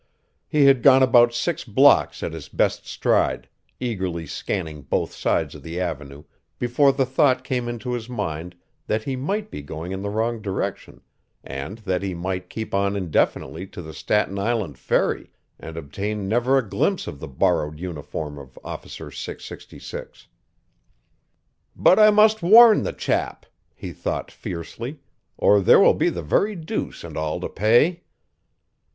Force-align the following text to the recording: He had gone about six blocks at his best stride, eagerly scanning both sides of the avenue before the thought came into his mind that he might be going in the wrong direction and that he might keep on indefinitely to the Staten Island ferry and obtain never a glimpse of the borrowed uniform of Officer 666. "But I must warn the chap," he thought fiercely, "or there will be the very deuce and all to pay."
He 0.47 0.65
had 0.65 0.81
gone 0.81 1.03
about 1.03 1.31
six 1.31 1.63
blocks 1.63 2.23
at 2.23 2.33
his 2.33 2.49
best 2.49 2.87
stride, 2.87 3.47
eagerly 3.79 4.25
scanning 4.25 4.81
both 4.81 5.13
sides 5.13 5.53
of 5.53 5.61
the 5.61 5.79
avenue 5.79 6.23
before 6.57 6.91
the 6.91 7.05
thought 7.05 7.43
came 7.43 7.67
into 7.69 7.93
his 7.93 8.09
mind 8.09 8.55
that 8.87 9.03
he 9.03 9.15
might 9.15 9.51
be 9.51 9.61
going 9.61 9.91
in 9.91 10.01
the 10.01 10.09
wrong 10.09 10.41
direction 10.41 11.01
and 11.43 11.77
that 11.85 12.01
he 12.01 12.15
might 12.15 12.49
keep 12.49 12.73
on 12.73 12.95
indefinitely 12.95 13.67
to 13.67 13.79
the 13.83 13.93
Staten 13.93 14.39
Island 14.39 14.79
ferry 14.79 15.29
and 15.59 15.77
obtain 15.77 16.27
never 16.27 16.57
a 16.57 16.67
glimpse 16.67 17.05
of 17.05 17.19
the 17.19 17.27
borrowed 17.27 17.79
uniform 17.79 18.39
of 18.39 18.57
Officer 18.63 19.11
666. 19.11 20.29
"But 21.75 21.99
I 21.99 22.09
must 22.09 22.41
warn 22.41 22.81
the 22.81 22.91
chap," 22.93 23.45
he 23.75 23.93
thought 23.93 24.31
fiercely, 24.31 24.97
"or 25.37 25.61
there 25.61 25.79
will 25.79 25.93
be 25.93 26.09
the 26.09 26.23
very 26.23 26.55
deuce 26.55 27.03
and 27.03 27.15
all 27.15 27.39
to 27.41 27.49
pay." 27.49 28.01